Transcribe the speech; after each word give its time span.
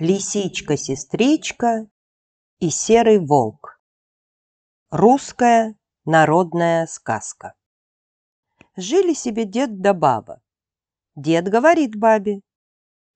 Лисичка-сестричка 0.00 1.86
и 2.58 2.70
серый 2.70 3.18
волк. 3.18 3.78
Русская 4.90 5.76
народная 6.06 6.86
сказка. 6.86 7.52
Жили 8.76 9.12
себе 9.12 9.44
дед 9.44 9.82
да 9.82 9.92
баба. 9.92 10.40
Дед 11.16 11.48
говорит 11.48 11.96
бабе, 11.96 12.40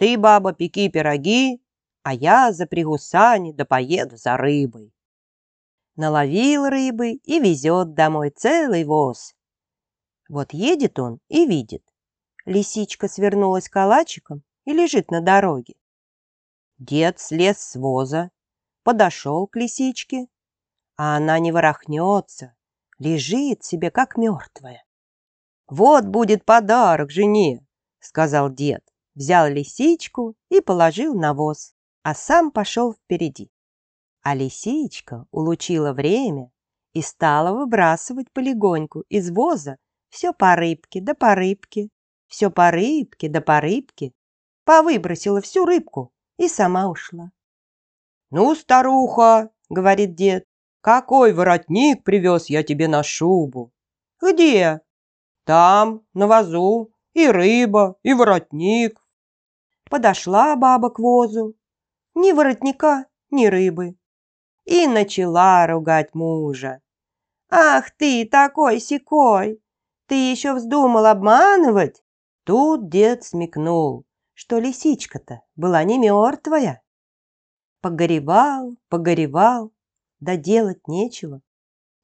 «Ты, 0.00 0.16
баба, 0.16 0.54
пеки 0.54 0.88
пироги, 0.88 1.60
а 2.02 2.14
я 2.14 2.52
запрягу 2.52 2.96
сани 2.96 3.52
да 3.52 3.66
поеду 3.66 4.16
за 4.16 4.38
рыбой». 4.38 4.94
Наловил 5.94 6.70
рыбы 6.70 7.10
и 7.22 7.38
везет 7.38 7.92
домой 7.92 8.30
целый 8.30 8.84
воз. 8.84 9.34
Вот 10.30 10.54
едет 10.54 10.98
он 10.98 11.20
и 11.28 11.46
видит. 11.46 11.84
Лисичка 12.46 13.08
свернулась 13.08 13.68
калачиком 13.68 14.42
и 14.64 14.72
лежит 14.72 15.10
на 15.10 15.20
дороге. 15.20 15.74
Дед 16.78 17.20
слез 17.20 17.58
с 17.58 17.76
воза, 17.76 18.30
подошел 18.82 19.46
к 19.46 19.56
лисичке, 19.56 20.28
а 20.96 21.18
она 21.18 21.38
не 21.38 21.52
ворохнется, 21.52 22.54
лежит 22.98 23.64
себе 23.64 23.90
как 23.90 24.16
мертвая. 24.16 24.82
«Вот 25.66 26.06
будет 26.06 26.46
подарок 26.46 27.10
жене»,— 27.10 27.66
сказал 27.98 28.48
дед, 28.48 28.82
взял 29.14 29.48
лисичку 29.48 30.34
и 30.48 30.60
положил 30.60 31.14
на 31.14 31.34
воз, 31.34 31.74
а 32.02 32.14
сам 32.14 32.50
пошел 32.50 32.94
впереди. 32.94 33.50
А 34.22 34.34
лисичка 34.34 35.26
улучила 35.30 35.92
время 35.92 36.50
и 36.92 37.02
стала 37.02 37.56
выбрасывать 37.56 38.30
полегоньку 38.32 39.04
из 39.08 39.30
воза 39.30 39.76
все 40.10 40.32
по 40.32 40.56
рыбке 40.56 41.00
да 41.00 41.14
по 41.14 41.34
рыбке, 41.34 41.88
все 42.26 42.50
по 42.50 42.70
рыбке 42.70 43.28
да 43.28 43.40
по 43.40 43.60
рыбке. 43.60 44.12
Повыбросила 44.64 45.40
всю 45.40 45.64
рыбку, 45.64 46.12
и 46.36 46.48
сама 46.48 46.88
ушла. 46.88 47.32
«Ну, 48.30 48.54
старуха!»— 48.54 49.50
говорит 49.70 50.14
дед. 50.14 50.44
«Какой 50.80 51.32
воротник 51.32 52.04
привез 52.04 52.46
я 52.46 52.62
тебе 52.62 52.88
на 52.88 53.02
шубу?» 53.02 53.72
«Где?» 54.20 54.80
«Там, 55.44 56.02
на 56.14 56.26
вазу, 56.26 56.92
и 57.14 57.26
рыба, 57.26 57.96
и 58.02 58.14
воротник». 58.14 58.99
Подошла 59.90 60.56
баба 60.56 60.88
к 60.88 60.98
возу. 60.98 61.54
Ни 62.14 62.32
воротника, 62.32 63.04
ни 63.30 63.44
рыбы. 63.44 63.96
И 64.64 64.86
начала 64.86 65.66
ругать 65.66 66.14
мужа. 66.14 66.80
«Ах 67.50 67.90
ты, 67.98 68.24
такой-сякой! 68.24 69.62
Ты 70.06 70.14
еще 70.14 70.54
вздумал 70.54 71.04
обманывать?» 71.04 72.02
Тут 72.44 72.88
дед 72.88 73.24
смекнул 73.24 74.06
что 74.40 74.58
лисичка-то 74.58 75.42
была 75.54 75.84
не 75.84 75.98
мертвая. 75.98 76.82
Погоревал, 77.82 78.74
погоревал, 78.88 79.70
да 80.18 80.36
делать 80.36 80.88
нечего. 80.88 81.42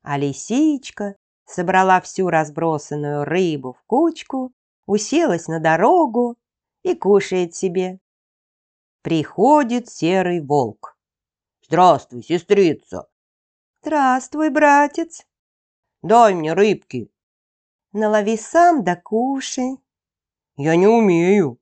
А 0.03 0.19
лисичка 0.19 1.17
собрала 1.47 1.99
всю 2.03 2.29
разбросанную 2.29 3.25
рыбу 3.25 3.73
в 3.73 3.83
кучку, 3.87 4.53
уселась 4.85 5.49
на 5.49 5.61
дорогу 5.61 6.37
и 6.87 6.95
кушает 6.95 7.55
себе. 7.55 7.99
Приходит 9.03 9.89
серый 9.89 10.41
волк. 10.41 10.97
«Здравствуй, 11.67 12.23
сестрица!» 12.23 13.09
«Здравствуй, 13.81 14.51
братец!» 14.51 15.27
«Дай 16.03 16.35
мне 16.35 16.53
рыбки!» 16.53 17.11
«Налови 17.93 18.37
сам 18.37 18.85
да 18.85 18.95
кушай!» 18.95 19.79
«Я 20.57 20.77
не 20.77 20.87
умею!» 20.87 21.59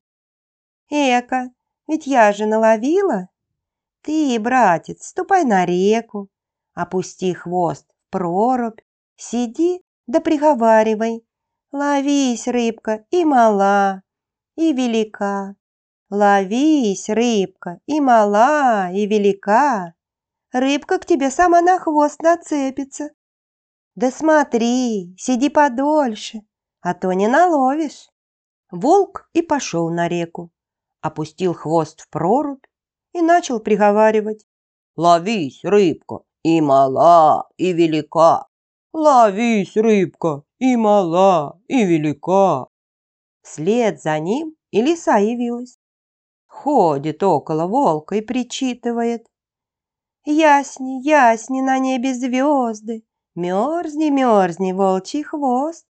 Эка, 0.90 1.50
ведь 1.86 2.06
я 2.06 2.32
же 2.34 2.44
наловила. 2.44 3.28
Ты, 4.02 4.38
братец, 4.38 5.06
ступай 5.06 5.44
на 5.44 5.64
реку, 5.64 6.28
опусти 6.74 7.32
хвост 7.32 7.86
в 7.88 8.10
прорубь, 8.10 8.80
сиди 9.16 9.82
да 10.06 10.20
приговаривай. 10.20 11.26
Ловись, 11.72 12.46
рыбка, 12.46 13.06
и 13.10 13.24
мала, 13.24 14.02
и 14.56 14.72
велика. 14.72 15.56
Ловись, 16.10 17.08
рыбка, 17.08 17.80
и 17.86 18.00
мала, 18.00 18.90
и 18.92 19.06
велика. 19.06 19.94
Рыбка 20.52 20.98
к 20.98 21.06
тебе 21.06 21.30
сама 21.30 21.60
на 21.60 21.78
хвост 21.78 22.22
нацепится. 22.22 23.10
Да 23.94 24.10
смотри, 24.10 25.14
сиди 25.18 25.48
подольше, 25.48 26.42
а 26.80 26.94
то 26.94 27.12
не 27.12 27.28
наловишь. 27.28 28.08
Волк 28.70 29.28
и 29.32 29.42
пошел 29.42 29.90
на 29.90 30.08
реку 30.08 30.50
опустил 31.04 31.52
хвост 31.52 32.00
в 32.00 32.08
прорубь 32.08 32.64
и 33.12 33.20
начал 33.20 33.60
приговаривать. 33.60 34.46
«Ловись, 34.96 35.60
рыбка, 35.62 36.20
и 36.42 36.62
мала, 36.62 37.46
и 37.58 37.74
велика! 37.74 38.46
Ловись, 38.94 39.76
рыбка, 39.76 40.44
и 40.58 40.76
мала, 40.76 41.60
и 41.68 41.84
велика!» 41.84 42.68
Вслед 43.44 44.02
за 44.02 44.18
ним 44.18 44.56
и 44.72 44.82
лиса 44.82 45.18
явилась. 45.18 45.78
Ходит 46.46 47.22
около 47.22 47.68
волка 47.68 48.16
и 48.16 48.20
причитывает. 48.20 49.28
«Ясни, 50.24 51.00
ясни 51.06 51.60
на 51.60 51.78
небе 51.78 52.12
звезды, 52.14 53.04
мерзни, 53.36 54.10
мерзни, 54.10 54.72
волчий 54.72 55.22
хвост!» 55.22 55.86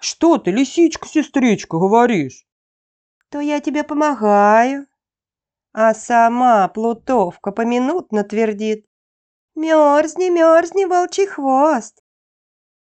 «Что 0.00 0.38
ты, 0.38 0.50
лисичка-сестричка, 0.52 1.76
говоришь?» 1.76 2.46
то 3.34 3.40
я 3.40 3.58
тебе 3.58 3.82
помогаю. 3.82 4.86
А 5.72 5.92
сама 5.92 6.68
плутовка 6.68 7.50
поминутно 7.50 8.22
твердит. 8.22 8.86
Мерзни, 9.56 10.30
мерзни, 10.30 10.84
волчий 10.84 11.26
хвост. 11.26 12.00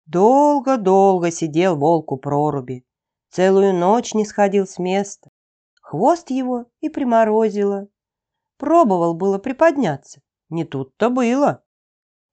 Долго-долго 0.04 1.32
сидел 1.32 1.76
волк 1.76 2.12
у 2.12 2.16
проруби. 2.16 2.85
Целую 3.30 3.74
ночь 3.74 4.14
не 4.14 4.24
сходил 4.24 4.66
с 4.66 4.78
места. 4.78 5.30
Хвост 5.82 6.30
его 6.30 6.66
и 6.80 6.88
приморозило. 6.88 7.88
Пробовал 8.58 9.14
было 9.14 9.38
приподняться. 9.38 10.20
Не 10.48 10.64
тут-то 10.64 11.10
было. 11.10 11.62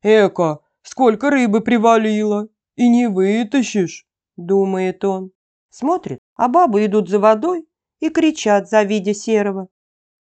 «Эка, 0.02 0.59
сколько 0.81 1.30
рыбы 1.30 1.62
привалило! 1.62 2.48
И 2.76 2.90
не 2.90 3.08
вытащишь!» 3.08 4.08
Думает 4.36 5.04
он. 5.06 5.31
Смотрит, 5.70 6.20
а 6.36 6.48
бабы 6.48 6.86
идут 6.86 7.10
за 7.10 7.20
водой 7.20 7.68
и 8.00 8.10
кричат, 8.10 8.70
завидя 8.70 9.14
серого. 9.14 9.68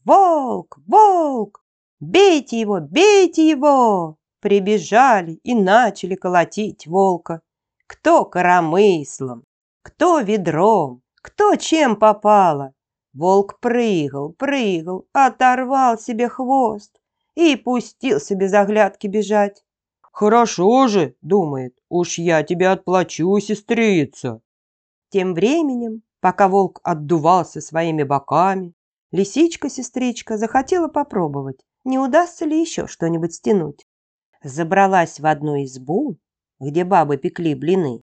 «Волк! 0.05 0.79
Волк! 0.87 1.65
Бейте 2.01 2.61
его! 2.61 2.81
Бейте 2.81 3.49
его!» 3.49 4.19
Прибежали 4.41 5.35
и 5.45 5.55
начали 5.55 6.17
колотить 6.17 6.87
волка. 6.87 7.43
Кто 7.87 8.25
коромыслом, 8.25 9.45
кто 9.83 10.21
ведром, 10.21 11.03
кто 11.17 11.57
чем 11.57 11.97
попало. 11.97 12.73
Волк 13.13 13.61
прыгал, 13.61 14.33
прыгал, 14.33 15.07
оторвал 15.13 15.99
себе 15.99 16.29
хвост 16.29 16.99
и 17.35 17.57
пустился 17.57 18.35
без 18.35 18.53
оглядки 18.55 19.07
бежать. 19.07 19.65
«Хорошо 20.01 20.89
же»,— 20.89 21.15
думает,— 21.23 21.79
«уж 21.89 22.19
я 22.19 22.43
тебе 22.43 22.69
отплачу, 22.69 23.39
сестрица». 23.39 24.41
Тем 25.11 25.35
временем 25.35 26.03
Пока 26.23 26.47
волк 26.47 26.79
отдувался 26.85 27.61
своими 27.61 28.05
боками, 28.05 28.75
лисичка-сестричка 29.11 30.39
захотела 30.39 30.87
попробовать, 30.87 31.59
не 31.83 31.99
удастся 31.99 32.45
ли 32.45 32.61
еще 32.61 32.87
что-нибудь 32.87 33.35
стянуть. 33.35 33.89
Забралась 34.41 35.19
в 35.19 35.27
одну 35.27 35.61
избу, 35.65 36.19
где 36.61 36.85
бабы 36.85 37.17
пекли 37.17 37.57
блины, 37.57 38.03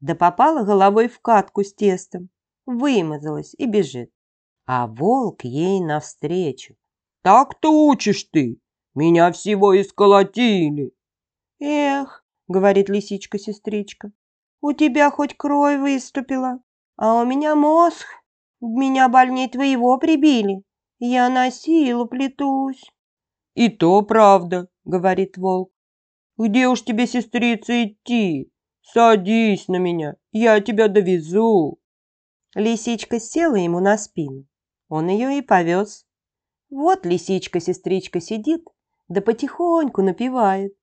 да 0.00 0.14
попала 0.14 0.64
головой 0.64 1.08
в 1.08 1.20
катку 1.20 1.62
с 1.62 1.72
тестом, 1.72 2.30
вымазалась 2.66 3.54
и 3.58 3.66
бежит. 3.66 4.10
А 4.66 4.86
волк 4.86 5.44
ей 5.44 5.80
навстречу. 5.80 6.76
«Так-то 7.22 7.70
учишь 7.88 8.24
ты! 8.24 8.60
Меня 8.94 9.30
всего 9.32 9.78
исколотили!» 9.80 10.92
«Эх!»— 11.58 12.24
говорит 12.48 12.88
лисичка-сестричка. 12.88 14.12
«У 14.62 14.72
тебя 14.72 15.10
хоть 15.10 15.36
кровь 15.36 15.80
выступила, 15.80 16.60
а 16.96 17.20
у 17.20 17.26
меня 17.26 17.54
мозг. 17.54 18.06
Меня 18.60 19.08
больней 19.08 19.48
твоего 19.48 19.96
прибили. 19.98 20.62
Я 20.98 21.30
на 21.30 21.50
силу 21.50 22.06
плетусь. 22.06 22.84
И 23.54 23.70
то 23.70 24.02
правда, 24.02 24.68
говорит 24.84 25.38
волк. 25.38 25.72
Где 26.36 26.68
уж 26.68 26.82
тебе, 26.82 27.06
сестрица, 27.06 27.84
идти? 27.84 28.52
Садись 28.82 29.68
на 29.68 29.76
меня, 29.76 30.16
я 30.32 30.60
тебя 30.60 30.88
довезу. 30.88 31.80
Лисичка 32.54 33.20
села 33.20 33.56
ему 33.56 33.80
на 33.80 33.96
спину. 33.96 34.46
Он 34.88 35.08
ее 35.08 35.38
и 35.38 35.42
повез. 35.42 36.06
Вот 36.70 37.06
лисичка-сестричка 37.06 38.20
сидит, 38.20 38.66
да 39.08 39.20
потихоньку 39.20 40.02
напевает. 40.02 40.74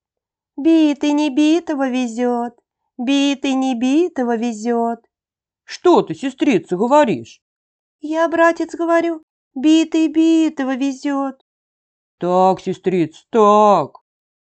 Битый 0.56 1.12
не 1.12 1.30
битого 1.30 1.88
везет, 1.88 2.54
битый 2.96 3.54
не 3.54 3.74
битого 3.74 4.36
везет. 4.36 5.00
Что 5.64 6.02
ты, 6.02 6.14
сестрица, 6.14 6.76
говоришь? 6.76 7.42
Я, 8.00 8.28
братец, 8.28 8.74
говорю, 8.74 9.22
битый 9.54 10.08
битого 10.08 10.74
везет. 10.74 11.36
Так, 12.18 12.60
сестрица, 12.60 13.24
так. 13.30 13.98